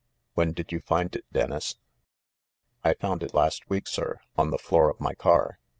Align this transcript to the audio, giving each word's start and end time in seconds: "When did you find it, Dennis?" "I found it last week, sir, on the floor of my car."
"When 0.33 0.53
did 0.53 0.71
you 0.71 0.79
find 0.79 1.15
it, 1.15 1.25
Dennis?" 1.31 1.75
"I 2.83 2.95
found 2.95 3.21
it 3.21 3.35
last 3.35 3.69
week, 3.69 3.85
sir, 3.87 4.19
on 4.35 4.49
the 4.49 4.57
floor 4.57 4.89
of 4.89 4.99
my 4.99 5.13
car." 5.13 5.59